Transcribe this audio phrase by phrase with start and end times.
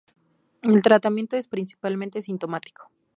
[0.63, 2.89] El tratamiento es principalmente sintomático.